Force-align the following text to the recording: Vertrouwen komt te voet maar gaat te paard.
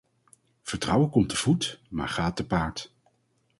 Vertrouwen 0.63 1.09
komt 1.09 1.29
te 1.29 1.35
voet 1.37 1.81
maar 1.89 2.09
gaat 2.09 2.35
te 2.35 2.45
paard. 2.45 2.93